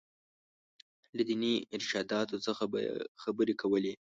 [1.15, 2.91] له ديني ارشاداتو څخه به یې
[3.23, 3.93] خبرې کولې.